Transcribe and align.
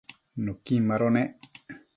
nuquin 0.43 0.81
mado 0.89 1.07
nec 1.15 1.31